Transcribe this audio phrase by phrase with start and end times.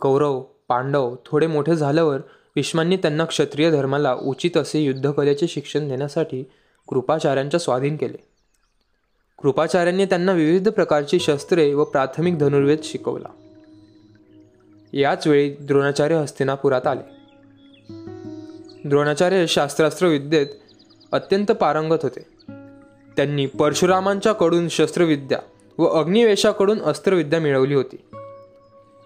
[0.00, 2.18] कौरव पांडव थोडे मोठे झाल्यावर
[2.54, 6.44] भीष्मांनी त्यांना क्षत्रिय धर्माला उचित असे युद्धकलेचे शिक्षण देण्यासाठी
[6.88, 8.24] कृपाचार्यांच्या स्वाधीन केले.
[9.38, 13.28] कृपाचार्यांनी त्यांना विविध प्रकारची शस्त्रे व प्राथमिक धनुर्वेद शिकवला.
[14.92, 17.16] याच वेळी द्रोणाचार्य हस्तिनापुरात आले.
[18.88, 20.46] द्रोणाचार्य शास्त्रास्त्र विद्येत
[21.12, 22.26] अत्यंत पारंगत होते.
[23.16, 25.38] त्यांनी परशुरामांच्याकडून शस्त्रविद्या
[25.78, 27.96] व अग्निवेशाकडून अस्त्रविद्या मिळवली होती.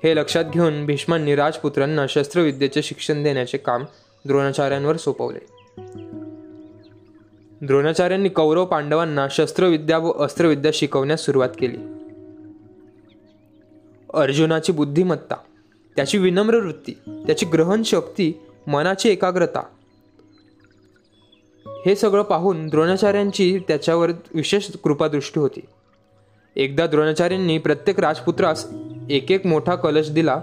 [0.05, 3.85] हे लक्षात घेऊन भीष्मांनी राजपुत्रांना शस्त्रविद्येचे शिक्षण देण्याचे काम
[4.27, 5.39] द्रोणाचार्यांवर सोपवले.
[7.63, 11.77] द्रोणाचार्यांनी कौरव पांडवांना शस्त्रविद्या व अस्त्रविद्या शिकवण्यास सुरुवात केली.
[14.15, 15.35] अर्जुनाची बुद्धिमत्ता
[15.97, 16.93] त्याची विनम्र वृत्ती
[17.27, 19.62] त्याची ग्रहणशक्ती मनाची एकाग्रता
[21.67, 25.61] हे सगळं पाहून द्रोणाचार्यांची त्याच्यावर विशेष कृपादृष्टी होती.
[26.57, 28.67] एकदा द्रोणाचार्यांनी प्रत्येक राजपुत्रास
[29.10, 30.41] एक एक मोठा कलश दिला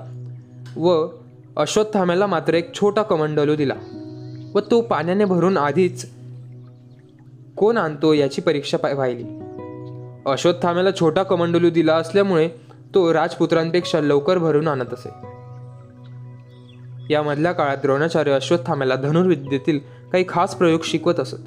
[0.77, 1.07] व
[1.57, 3.73] अश्वत्थाम्याला मात्र एक छोटा कमंडलू दिला.
[4.55, 6.09] व तो पाण्याने भरून आधीच
[7.57, 9.23] कोण आणतो याची परीक्षा पाहिली.
[10.25, 12.49] अश्वत्थाम्याला छोटा कमंडलू दिला असल्यामुळे
[12.95, 15.09] तो राजपुत्रांपेक्षा लवकर भरून आणत असे.
[17.13, 19.79] यामधल्या काळात द्रोणाचार्य अश्वत्थाम्याला धनुर्विद्येतील
[20.11, 21.37] काही खास प्रयोग शिकवत असत.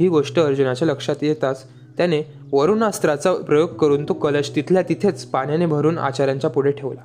[0.00, 5.98] ही गोष्ट अर्जुनाच्या लक्षात येताच त्याने वरुणास्त्राचा प्रयोग करून तो कलश तिथल्या तिथेच पाण्याने भरून
[5.98, 7.00] आचार्यांच्या पुढे ठेवला.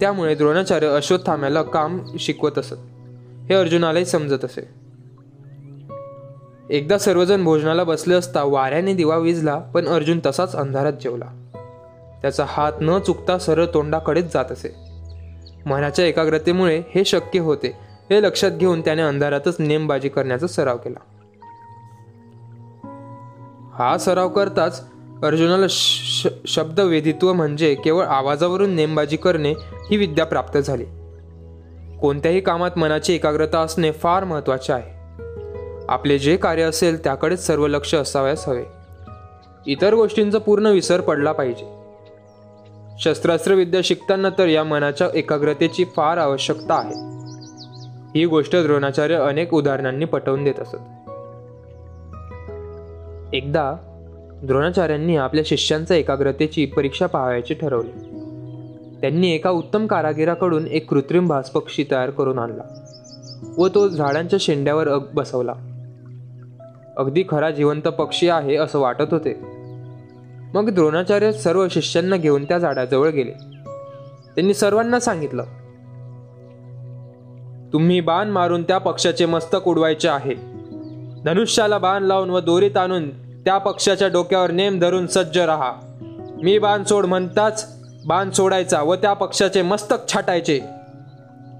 [0.00, 2.74] त्यामुळे द्रोणाचार्य अश्वत्थाम्याला काम शिकवत असत.
[3.48, 4.86] हे अर्जुनालाही समजत असे.
[6.70, 11.48] एकदा सर्वजण भोजनाला बसले असता वाऱ्याने दिवा विजला पण अर्जुन तसाच अंधारात जेवला.
[12.22, 14.74] त्याचा हात न चुकता सरळ तोंडाकडेच जात असे.
[15.66, 17.72] मनाच्या एकाग्रतेमुळे हे शक्य होते
[18.10, 20.98] हे लक्षात घेऊन त्याने अंधारातच नेमबाजी करण्याचा सराव केला.
[23.78, 24.84] हा सराव करताच
[25.24, 30.84] अर्जुनाला श शब्द वेधित्व म्हणजे केवळ आवाजावरून नेमबाजी करणे ही विद्या प्राप्त झाली.
[32.00, 34.96] कोणत्याही कामात मनाची एकाग्रता असणे फार महत्त्वाचे आहे.
[35.88, 38.64] आपले जे कार्य असेल त्याकडेच सर्व लक्ष असावयास हवे.
[39.66, 41.76] इतर गोष्टींचा पूर्ण विसर पडला पाहिजे.
[43.00, 46.94] शस्त्रास्त्रविद्या शिकताना तर या मनाच्या एकाग्रतेची फार आवश्यकता आहे.
[48.18, 50.76] ही गोष्ट द्रोणाचार्य अनेक उदाहरणांनी पटवून देत असत.
[53.32, 53.74] एकदा
[54.42, 57.90] द्रोणाचार्यांनी आपल्या शिष्यांच्या एकाग्रतेची परीक्षा पाहायची ठरवली.
[59.00, 62.62] त्यांनी एका उत्तम कारागिराकडून एक कृत्रिम भासपक्षी तयार करून आणला
[63.58, 65.52] व तो झाडांच्या शेंड्यावर अग बसवला.
[66.96, 69.36] अगदी खरा जिवंत पक्षी आहे असं वाटत होते.
[70.54, 73.32] मग द्रोणाचार्य सर्व शिष्यांना घेऊन त्या झाडाजवळ गेले.
[74.34, 75.42] त्यांनी सर्वांना सांगितलं
[77.72, 80.55] तुम्ही बाण मारून त्या पक्षाचे मस्तक उडवायचे आहे.
[81.26, 83.10] धनुष्याला बाण लावून व दोरीत आणून
[83.44, 85.72] त्या पक्षाच्या डोक्यावर नेम धरून सज्ज राहा.
[86.42, 87.72] मी बाण सोड म्हणताच
[88.06, 90.60] बाण सोडायचा व त्या पक्षाचे मस्तक छाटायचे.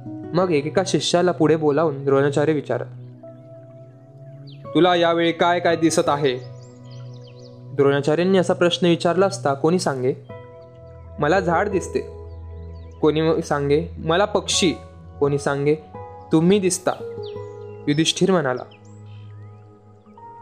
[0.07, 2.87] मग एकेका शिष्याला पुढे बोलावून द्रोणाचार्य विचारत
[4.75, 6.39] तुला यावेळी काय काय दिसत आहे?
[7.77, 10.15] द्रोणाचार्यांनी असा प्रश्न विचारला असता कोणी सांगे?
[11.19, 12.01] मला झाड दिसते.
[13.01, 13.85] कोणी सांगे?
[13.99, 14.75] मला पक्षी.
[15.21, 15.75] कोणी सांगे?
[16.33, 16.93] तुम्ही दिसता.
[17.89, 18.63] युधिष्ठिर म्हणाला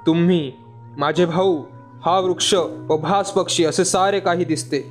[0.06, 0.52] तुम्ही
[0.98, 1.62] माझे भाऊ
[2.04, 2.54] हा वृक्ष
[2.88, 4.90] व भास पक्षी असे सारे काही दिसते.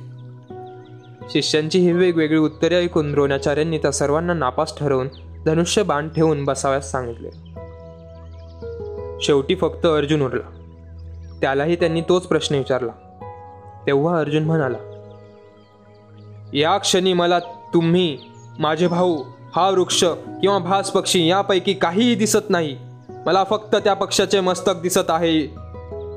[1.30, 5.08] शिष्यांची ही वेगवेगळी उत्तरे ऐकून द्रोणाचार्यांनी त्या सर्वांना नापास ठरवून
[5.46, 7.30] धनुष्य बाण ठेवून बसाव्यास सांगितले.
[9.20, 10.50] शेवटी फक्त अर्जुन उरला.
[11.40, 12.92] त्यालाही त्यांनी तोच प्रश्न विचारला.
[13.86, 14.78] तेव्हा अर्जुन म्हणाला
[16.54, 17.38] या क्षणी मला
[17.74, 18.18] तुम्ही
[18.58, 19.22] माझे भाऊ
[19.56, 20.04] हा वृक्ष
[20.40, 22.76] किंवा भास पक्षी यापैकी काहीही दिसत नाही.
[23.26, 25.40] मला फक्त त्या पक्षाचे मस्तक दिसत आहे.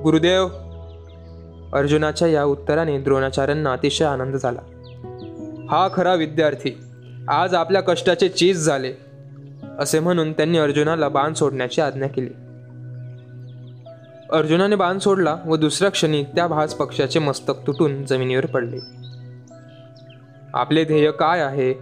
[0.04, 0.48] गुरुदेव
[1.74, 4.60] अर्जुनाच्या या उत्तराने द्रोणाचार्यांना अतिशय आनंद झाला.
[5.70, 6.78] हा खरा विद्यार्थी
[7.28, 8.94] आज आपल्या कष्टाचे चीज झाले
[9.80, 12.30] असे म्हणून त्यांनी अर्जुनाला बाण सोडण्याची आज्ञा केली.
[14.34, 18.78] अर्जुनाने बाण सोडला व दुसऱ्या क्षणी त्या भास पक्षाचे मस्तक तुटून जमिनीवर पडले.
[20.54, 21.74] आपले ध्येय काय आहे?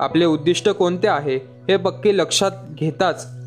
[0.00, 1.36] आपले उद्दिष्ट कोणते आहे?
[1.36, 3.43] हे पक्के लक्षात घेताच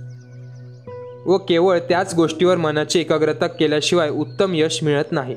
[1.27, 5.35] व केवळ त्याच गोष्टीवर मनाची एकाग्रता केल्याशिवाय उत्तम यश मिळत नाही.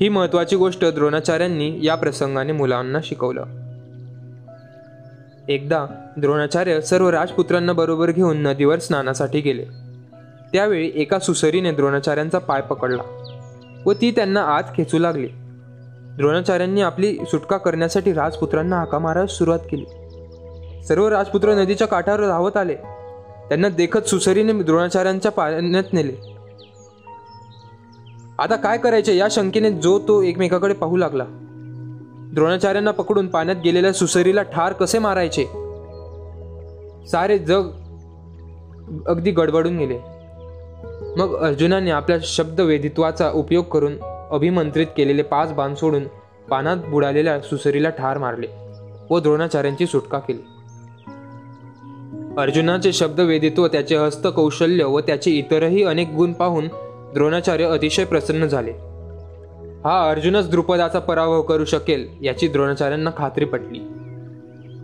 [0.00, 3.44] ही महत्वाची गोष्ट द्रोणाचार्यांनी या प्रसंगाने मुलांना शिकवलं.
[5.48, 5.86] एकदा
[6.16, 9.64] द्रोणाचार्य सर्व राजपुत्रांना बरोबर घेऊन नदीवर स्नानासाठी गेले.
[10.52, 13.02] त्यावेळी एका सुसरीने द्रोणाचार्यांचा पाय पकडला
[13.86, 15.28] व ती त्यांना आत खेचू लागली.
[16.16, 19.84] द्रोणाचार्यांनी आपली सुटका करण्यासाठी राजपुत्रांना हाका मारायला सुरुवात केली.
[20.84, 22.76] सर्व राजपुत्र नदीच्या काठावर धावत आले.
[23.50, 26.12] त्यांना देखत सुसरीने द्रोणाचार्यांच्या पाण्यात नेले.
[28.38, 31.24] आता काय करायचे या शंकेने जो तो एकमेकाकडे पाहू लागला.
[32.34, 35.44] द्रोणाचार्यांना पकडून पाण्यात गेलेल्या सुसरीला ठार कसे मारायचे?
[37.06, 37.62] सारे जग
[39.06, 39.98] अगदी गडबडून गेले.
[41.16, 43.92] मग अर्जुनाने आपल्या शब्दवेधित्वाचा उपयोग करून
[44.30, 46.04] अभिमंत्रित केलेले पाच बाण सोडून
[46.50, 48.46] पानात बुडालेल्या सुसरीला ठार मारले
[49.10, 50.49] व द्रोणाचार्यांची सुटका केली.
[52.38, 56.66] अर्जुनाचे शब्दवेदित्व त्याचे हस्तकौशल्य व त्याचे इतरही अनेक गुण पाहून
[57.14, 58.70] द्रोणाचार्य अतिशय प्रसन्न झाले.
[59.84, 63.78] हा अर्जुनच द्रुपदाचा पराभव करू शकेल याची द्रोणाचार्यांना खात्री पटली.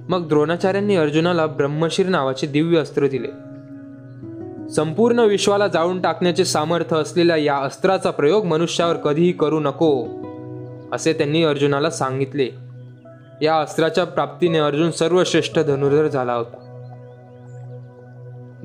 [0.08, 3.28] मग द्रोणाचार्यांनी अर्जुनाला ब्रह्मशीर नावाचे दिव्य अस्त्र दिले.
[4.70, 10.06] संपूर्ण विश्वाला जाळून टाकण्याचे सामर्थ्य असलेल्या या अस्त्राचा प्रयोग मनुष्यावर कधीही करू नको
[10.92, 12.48] असे त्यांनी अर्जुनाला सांगितले.
[13.42, 16.65] या अस्त्राच्या प्राप्तीने अर्जुन सर्वश्रेष्ठ धनुर्धर झाला होता.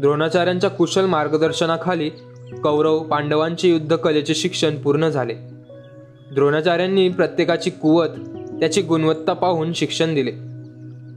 [0.01, 2.09] द्रोणाचार्यांच्या कुशल मार्गदर्शनाखाली
[2.63, 5.33] कौरव पांडवांचे युद्धकलेचे शिक्षण पूर्ण झाले.
[6.33, 8.07] द्रोणाचार्यांनी प्रत्येकाची कुवत
[8.59, 10.31] त्याची गुणवत्ता पाहून शिक्षण दिले.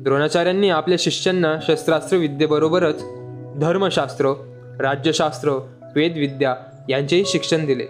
[0.03, 3.05] द्रोणाचार्यांनी आपल्या शिष्यांना शस्त्रास्त्र विद्येबरोबरच
[3.57, 4.33] धर्मशास्त्र
[4.81, 5.51] राज्यशास्त्र
[5.97, 6.55] वेदविद्या
[6.89, 7.85] यांचेही शिक्षण दिले.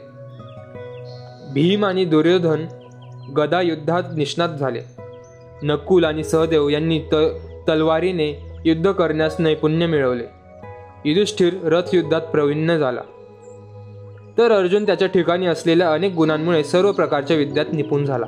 [1.53, 2.67] भीम आणि दुर्योधन
[3.37, 4.81] गदा युद्धात निष्णात झाले.
[5.63, 7.15] नकुल आणि सहदेव यांनी त
[7.69, 10.34] तलवारीने युद्ध करण्यास नैपुण्य मिळवले.
[11.05, 13.01] युधिष्ठिर रथयुद्धात प्रवीण्य झाला.
[14.39, 18.27] तर अर्जुन त्याच्या ठिकाणी असलेल्या अनेक गुणांमुळे सर्व प्रकारच्या विद्यात निपुण झाला.